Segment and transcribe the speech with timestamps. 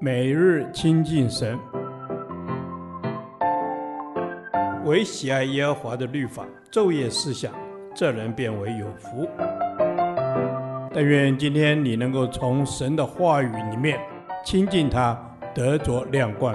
[0.00, 1.58] 每日亲近神，
[4.84, 7.52] 唯喜爱耶和华的律法，昼夜思想，
[7.94, 9.26] 这人便为有福。
[10.92, 13.98] 但愿今天你能够从神的话语里面
[14.44, 15.18] 亲近他，
[15.54, 16.54] 得着亮光。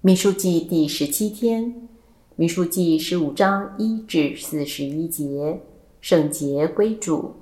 [0.00, 1.88] 民书记第十七天，
[2.36, 5.60] 民书记十五章一至四十一节，
[6.00, 7.36] 圣洁归主。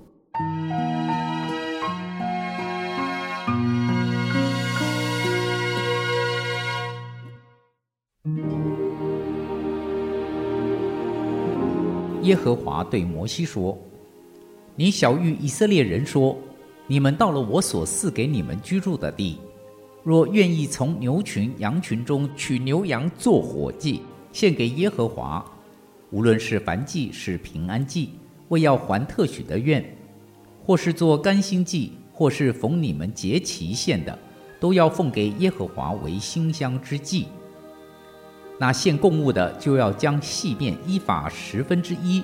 [12.30, 13.76] 耶和华对摩西说
[14.76, 16.38] ：“你晓諭以色列人说，
[16.86, 19.38] 你们到了我所赐给你们居住的地，
[20.04, 25.44] 若愿意从牛群、羊群中取牛羊做火祭，献给耶和华，
[26.12, 28.10] 无论是燔祭是平安祭，
[28.46, 29.84] 为要还特许的愿，
[30.64, 34.16] 或是做甘心祭，或是逢你们节期献的，
[34.60, 37.26] 都要奉给耶和华为馨香之祭。”
[38.60, 42.22] 那献供物的就要将细面依法十分之一，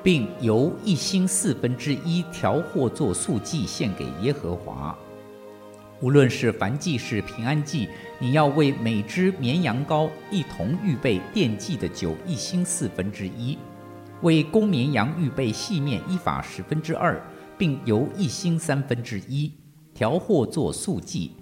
[0.00, 4.96] 并由一星四分之一调和作素祭献给耶和华。
[6.00, 7.88] 无论是燔祭是平安祭，
[8.20, 13.58] 你要为每只绵羊羔一同预备奠祭的酒一星四分之一，
[14.20, 17.20] 为公绵羊预备细面依法十分之二，
[17.58, 19.50] 并由一星三分之一
[19.92, 21.32] 调和作素祭，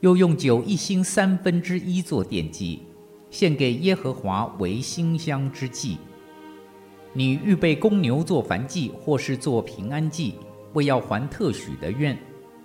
[0.00, 2.80] 又用酒一星三分之一作奠祭。
[3.34, 5.98] 献给耶和华为馨香之祭。
[7.12, 10.36] 你预备公牛做燔祭，或是做平安祭，
[10.72, 12.16] 为要还特许的愿，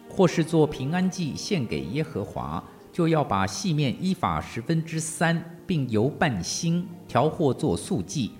[0.07, 8.33] 或是做平安祭献给耶和华，就要把细面依法十分之三，并油半欣调和做素祭，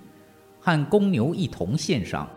[0.59, 2.29] 和公牛一同献上，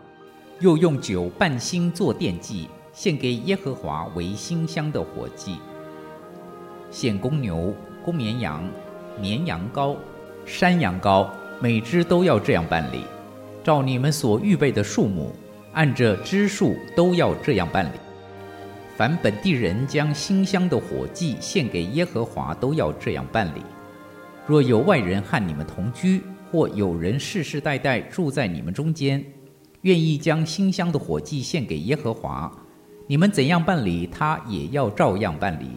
[0.59, 5.57] 又用酒半欣作奠祭，献给耶和华为馨香的火祭。
[6.89, 7.71] 献公牛、
[8.03, 8.67] 公绵羊。
[9.19, 9.95] 绵羊羔、
[10.45, 11.29] 山羊羔，
[11.61, 13.01] 每只都要这样办理，
[13.63, 15.33] 照你们所预备的数目，
[15.73, 17.97] 按着只数都要这样办理。
[18.95, 23.61] 凡本地人将馨香的火祭献给耶和华，都要这样办理。
[24.45, 29.23] 若有外人和你们同居，或有人世世代代住在你们中间，
[29.81, 32.51] 愿意将馨香的火祭献给耶和华，
[33.07, 35.71] 你们怎样办理，他也要照样办理。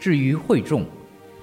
[0.00, 0.86] 至于会众，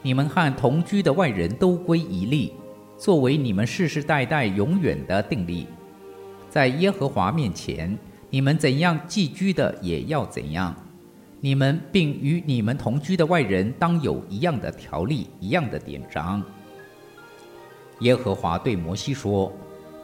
[0.02, 2.54] 你们和同居的外人都归一例，
[2.98, 5.68] 作为你们世世代代永远的定例。
[6.50, 7.98] 在耶和华面前，
[8.30, 10.74] 你们怎样寄居的也要怎样。
[11.42, 16.42] 你们并与你们同居的外人当有一样的条例，一样的典章。
[18.00, 19.52] 耶和华对摩西说：“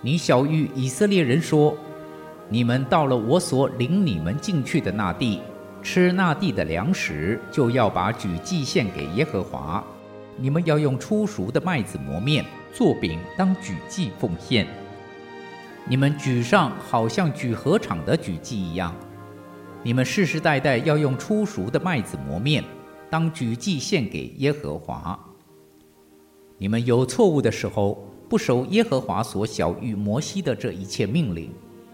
[0.02, 1.76] 你晓諭以色列人说，
[2.50, 5.40] 你们到了我所领你们进去的那地。”
[5.86, 9.84] 吃那地的粮食，就要把举祭献给耶和华。
[10.36, 14.66] 你们要用初熟的麦子磨面做饼，当举祭奉献。
[15.88, 18.96] 你们举上好像举禾场的举祭一样。
[19.84, 22.64] 你们世世代代要用初熟的麦子磨面，
[23.08, 25.18] 当举祭献给耶和华。
[26.58, 31.52] 你们有错误的时候，不守耶和华所晓谕摩西的这一切命令，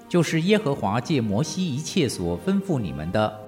[0.07, 3.40] 就是耶和华借摩西一切所吩咐你们的。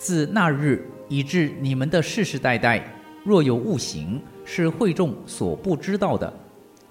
[0.00, 2.82] 自那日以至你们的世世代代，
[3.22, 6.32] 若有误行，是会众所不知道的，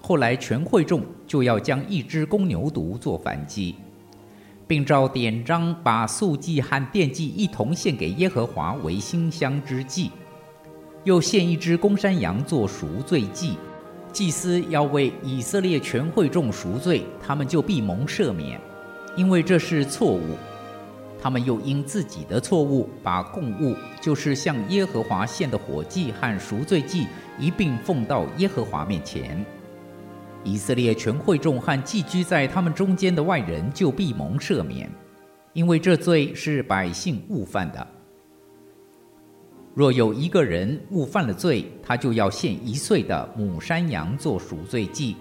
[0.00, 3.74] 后来全会众就要将一只公牛犊做燔祭，
[4.64, 10.12] 并照典章把素祭和奠祭一同献给耶和华为馨香之祭，
[11.02, 13.56] 又献一只公山羊做赎罪祭。
[14.12, 18.60] 祭司要为以色列全会众赎罪，他们就必蒙赦免，
[19.16, 20.36] 因为这是错误。
[21.22, 27.06] 他们又因自己的错误，把供物，就是向耶和华献的火祭和赎罪祭
[27.38, 29.44] 一并奉到耶和华面前。
[30.42, 34.90] 以色列全会众和寄居在他们中间的外人就必蒙赦免，
[35.52, 37.86] 因为这罪是百姓误犯的。
[39.74, 45.14] 若有一个人误犯了罪，他就要献一岁的母山羊做赎罪祭。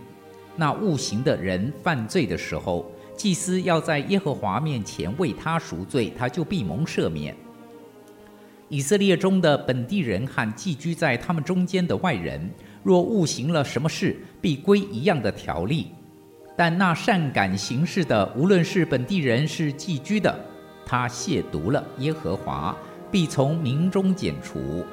[0.56, 7.36] 那误行的人犯罪的时候，祭司要在耶和华面前为他赎罪，他就必蒙赦免。
[8.69, 12.50] 以色列中的本地人和寄居在他们中间的外人，
[12.81, 15.88] 若误行了什么事，必归一样的条例。
[16.56, 20.33] 但那善感行事的，无论是本地人是寄居的，
[20.86, 22.74] 他亵渎了耶和华，
[23.12, 24.86] 必从民中剪除，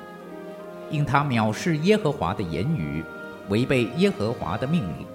[0.90, 3.04] 因他藐视耶和华的言语，
[3.50, 5.06] 违背耶和华的命令，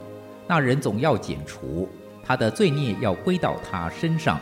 [0.48, 1.90] 那人总要剪除。
[2.24, 4.40] 他的罪孽要归到他身上。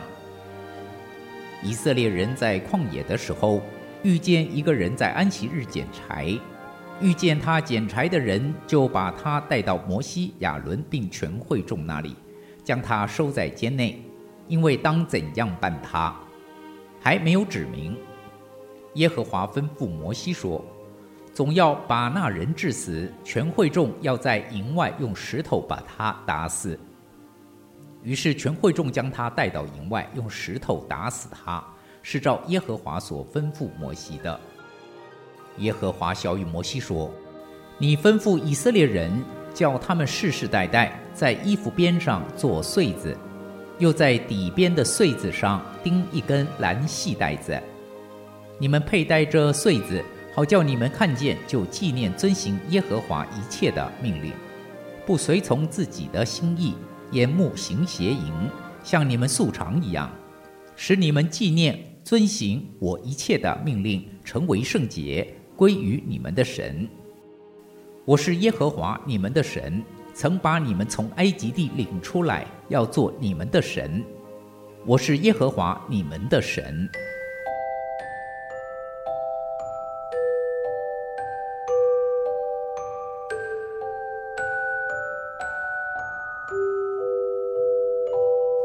[1.62, 3.60] 以色列人在旷野的时候，
[4.02, 6.38] 遇见一个人在安息日捡柴，
[7.00, 12.16] 遇见他捡柴的人，就把他带到摩西、亚伦并全会众那里，
[12.64, 14.02] 将他收在监内，
[14.48, 16.14] 因为当怎样办他，
[17.00, 17.96] 还没有指明。
[18.94, 20.64] 耶和华吩咐摩西说
[21.32, 26.78] ：“总要把那人治死，全会众要在营外用石头把他打死。”
[28.02, 31.62] 于是全会众将他带到营外，用石头打死他，
[32.02, 34.40] 是照耶和华所吩咐摩西的。
[35.58, 37.10] 耶和华晓諭摩西说
[37.76, 39.12] ：“你吩咐以色列人，
[39.52, 43.16] 叫他们世世代代在衣服边上做穗子，
[43.78, 47.60] 又在底边的穗子上钉一根蓝细带子。”
[48.58, 50.04] 你们佩戴这穗子，
[50.34, 54.32] 好叫你们看见就纪念遵行耶和华一切的命令，
[55.04, 56.74] 不随从自己的心意，
[57.12, 58.32] 眼目行邪淫，
[58.82, 60.10] 像你们素常一样，
[60.76, 66.88] 使你们纪念遵行我一切的命令，成为圣洁，归于你们的神。
[68.04, 69.82] 我是耶和华你们的神，
[70.14, 74.04] 曾把你们从埃及地领出来，要做你们的神。
[74.86, 76.88] 我是耶和华你们的神。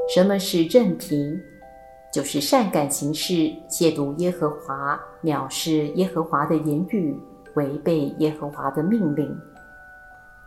[0.07, 1.41] 什么是任凭？
[2.13, 3.33] 就是善感行事，
[3.67, 7.13] 亵渎耶和华，藐视耶和华的言语，
[7.55, 9.35] 违背耶和华的命令。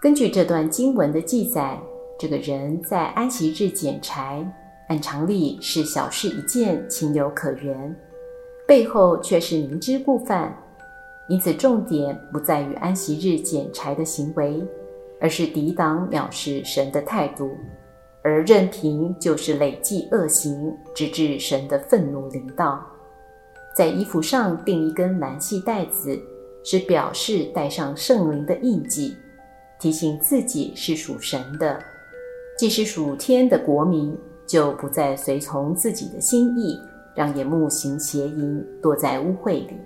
[0.01, 1.79] 根据这段经文的记载，
[2.19, 4.47] 这个人在安息日捡柴，
[4.89, 7.95] 按常理是小事一件，情有可原，
[8.67, 10.57] 背后却是明知故犯。
[11.29, 14.67] 因此，重点不在于安息日捡柴的行为，
[15.21, 17.51] 而是抵挡藐视神的态度。
[18.29, 22.85] 而任凭就是累计恶行，直至神的愤怒临到。
[23.75, 26.21] 在衣服上钉一根蓝细带子，
[26.63, 29.17] 是表示带上圣灵的印记，
[29.81, 31.83] 提醒自己是属神的。
[32.59, 34.15] 既是属天的国民，
[34.47, 36.79] 就不再随从自己的心意，
[37.15, 39.77] 让眼目行邪淫，躲在污秽里，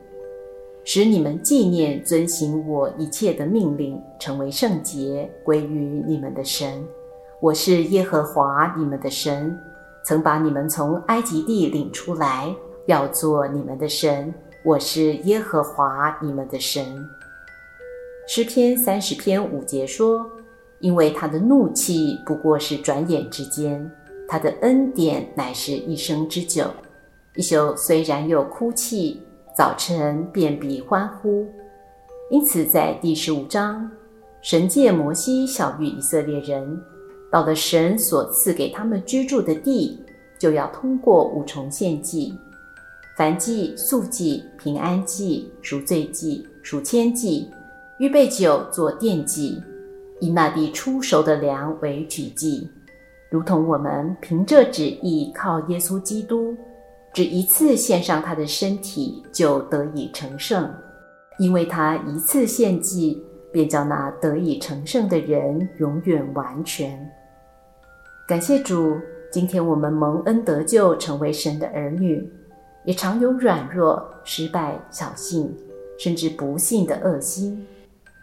[0.84, 6.82] 使你们纪念遵行我一切的命令，成为圣洁，归于你们的神。
[7.42, 9.58] 我是耶和华你们的神，
[10.04, 12.54] 曾把你们从埃及地领出来，
[12.86, 14.32] 要做你们的神。
[14.64, 17.04] 我是耶和华你们的神。
[18.28, 20.24] 诗篇三十篇五节说
[20.78, 23.90] ：“因为他的怒气不过是转眼之间，
[24.28, 26.66] 他的恩典乃是一生之久。
[27.34, 29.20] 一宿虽然有哭泣，
[29.56, 31.44] 早晨便必欢呼。”
[32.30, 33.90] 因此，在第十五章，
[34.42, 36.80] 神借摩西晓諭以色列人。
[37.32, 39.98] 到了神所赐给他们居住的地，
[40.38, 42.34] 就要通过五重献祭：
[43.16, 47.50] 燔祭、素祭、平安祭、赎罪祭、赎愆祭，
[47.98, 49.62] 预备酒做奠祭，
[50.20, 52.68] 以那地初熟的粮为举祭，
[53.30, 56.54] 如同我们凭着旨意靠耶稣基督，
[57.14, 60.70] 只一次献上他的身体，就得以成圣，
[61.38, 67.10] 因为他一次献祭，便叫那得以成圣的人永远完全。
[68.24, 68.96] 感谢主，
[69.32, 72.24] 今天我们蒙恩得救，成为神的儿女，
[72.84, 75.52] 也常有软弱、失败、侥幸，
[75.98, 77.66] 甚至不幸的恶心，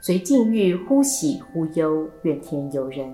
[0.02, 3.14] 随境遇忽喜忽忧，怨天尤人，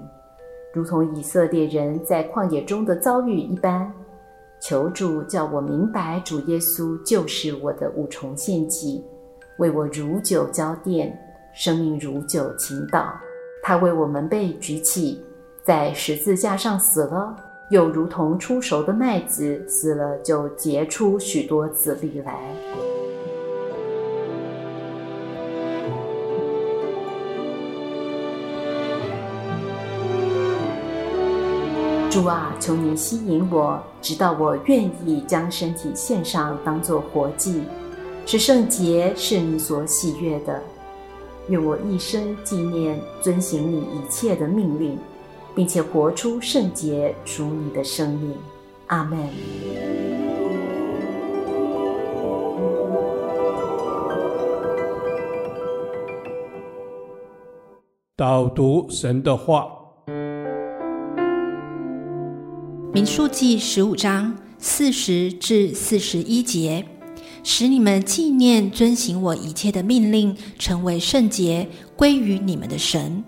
[0.73, 3.91] 如同以色列人在旷野中的遭遇一般。
[4.61, 9.03] 求主叫我明白，主耶稣就是我的五重献祭，
[9.57, 11.11] 为我如酒浇奠，
[11.51, 13.11] 生命如酒倾倒，
[13.63, 15.19] 他为我们被举起。
[15.65, 17.35] 在十字架上死了，
[17.69, 22.39] 又如同初熟的麦子死了，就结出许多子粒来。
[32.11, 37.63] 主啊，求你吸引我，直到我愿意将身体献上，当作活祭，
[38.27, 40.61] 是圣洁，是你所喜悦的。
[41.47, 44.95] 愿我一生纪念遵行你一切的命令。
[45.55, 48.33] 并且活出圣洁属你的生命，
[48.87, 49.17] 阿门。
[58.17, 59.67] 导读神的话，
[62.93, 66.85] 民数记十五章四十至四十一节，
[67.43, 73.23] 使你们纪念遵行我一切的命令，成为圣洁，归于你们的神。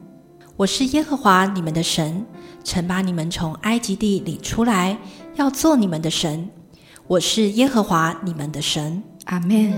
[0.58, 2.26] 我是耶和华你们的神，
[2.64, 4.98] 曾把你们从埃及地领出来，
[5.36, 6.50] 要做你们的神。
[7.06, 9.04] 我是耶和华你们的神。
[9.26, 9.72] 阿门。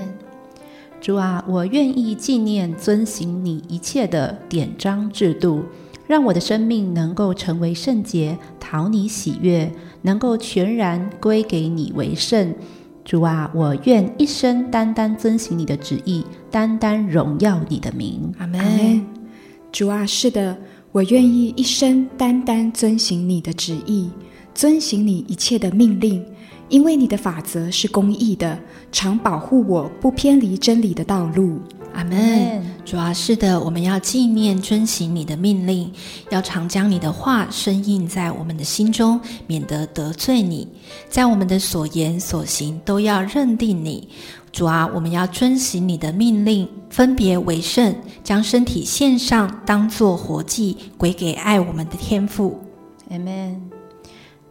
[1.02, 5.66] 主啊，我愿意纪念遵行你一切的典章制度，
[6.08, 9.70] 让我的生命能够成为圣洁，讨你喜悦，
[10.04, 12.56] 能够全然归给你为圣。
[13.04, 18.34] 主啊，我愿一生单单遵行你的旨意，单单荣耀你的名。
[18.40, 19.06] 阿门。
[19.72, 20.58] 主啊，是的，
[20.92, 24.10] 我愿意一生单单遵行你的旨意，
[24.54, 26.26] 遵行你一切的命令。
[26.70, 28.60] 因为你的法则是公义的，
[28.92, 31.60] 常保护我不偏离真理的道路。
[31.94, 32.62] 阿门。
[32.86, 35.92] 主啊，是的，我们要纪念遵行你的命令，
[36.30, 40.68] 要常将你的话深印在我们的心中，免得得罪你。
[41.10, 44.08] 在我们的所言所行都要认定你。
[44.52, 52.60] 主啊，我们要遵行你的命令，分别为圣，将身体献上，当作活祭，归给爱我们的天父。
[53.10, 53.62] 阿门。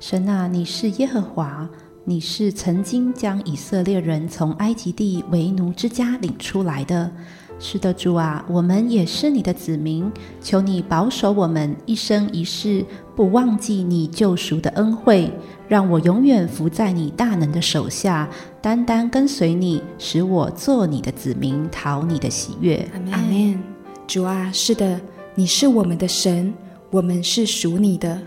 [0.00, 1.68] 神啊，你是耶和华。
[2.04, 7.12] 你是曾经将以色列人从埃及地为奴之家领出来的。
[7.60, 10.10] 是的，主啊，我们也是你的子民。
[10.40, 12.84] 求你保守我们一生一世，
[13.16, 15.30] 不忘记你救赎的恩惠，
[15.66, 18.28] 让我永远伏在你大能的手下，
[18.62, 22.88] 单单跟随你，使我做你的子民，讨你的喜悦。
[23.10, 23.60] 阿门。
[24.06, 25.00] 主啊，是的，
[25.34, 26.54] 你是我们的神，
[26.90, 28.20] 我们是属你的。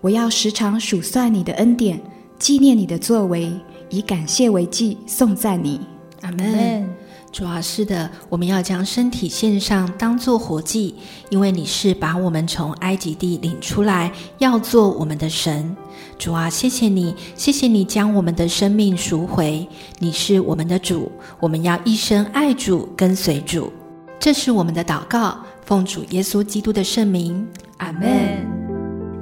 [0.00, 2.00] 我要时常数算你的恩典。
[2.38, 3.52] 纪念你的作为，
[3.90, 5.78] 以感谢为祭，颂赞你。
[6.22, 6.88] 阿门。
[7.32, 10.96] 主啊，是的，我们要将身体献上，当做活祭，
[11.28, 15.76] 因为你是把我们从埃及地领出来，要做我们的神。
[16.18, 19.66] 主啊，谢谢你，谢谢你将我们的生命赎回。
[20.00, 23.72] 你是我们的主，我们要一生爱主，跟随主。
[24.18, 27.46] 这是我们的祷告，奉主耶稣基督的圣名。
[27.76, 28.08] 阿门。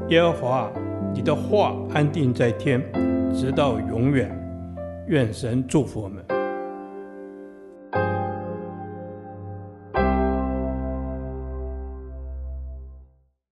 [0.08, 0.70] 耶和华，
[1.14, 2.82] 你的话安定在天。
[3.38, 4.34] 直到永远，
[5.06, 6.37] 愿神祝福我们。